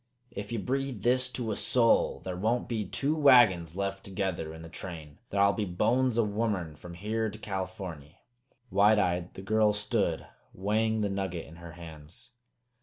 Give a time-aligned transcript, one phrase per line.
[0.35, 4.63] Ef ye breathe this to a soul, thar won't be two wagons left together in
[4.63, 5.19] the train.
[5.29, 8.17] Thar'll be bones o' womern from here to Californy!"
[8.71, 10.25] Wide eyed, the girl stood,
[10.55, 12.31] weighing the nugget in her hands.